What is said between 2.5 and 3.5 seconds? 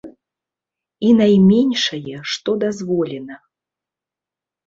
дазволена.